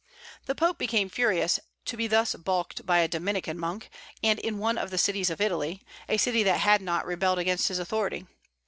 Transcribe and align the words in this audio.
The 0.47 0.55
Pope 0.55 0.79
became 0.79 1.09
furious, 1.11 1.59
to 1.85 1.95
be 1.95 2.07
thus 2.07 2.33
balked 2.33 2.87
by 2.87 3.01
a 3.01 3.07
Dominican 3.07 3.59
monk, 3.59 3.87
and 4.23 4.39
in 4.39 4.57
one 4.57 4.79
of 4.79 4.89
the 4.89 4.97
cities 4.97 5.29
of 5.29 5.39
Italy, 5.39 5.83
a 6.09 6.17
city 6.17 6.41
that 6.41 6.61
had 6.61 6.81
not 6.81 7.05
rebelled 7.05 7.37
against 7.37 7.67
his 7.67 7.77
authority. 7.77 8.25